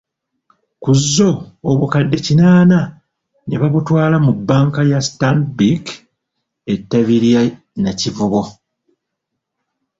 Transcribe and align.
Ku 0.81 0.91
zzo, 1.01 1.29
obukadde 1.69 2.17
kinaana 2.25 2.79
ne 3.47 3.55
babutwala 3.61 4.17
mu 4.25 4.31
banka 4.47 4.81
ya 4.91 4.99
Stanbic 5.07 5.85
ettabi 6.73 7.15
ly'e 7.23 7.43
Nakivubo. 7.83 8.41